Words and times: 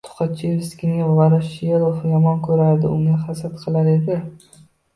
Tuxachevskiyni 0.07 1.09
Voroshilov 1.17 2.01
yomon 2.15 2.43
ko’rardi. 2.49 2.91
Unga 2.97 3.21
hasad 3.29 3.57
qilar 3.63 3.95
edi. 3.97 4.21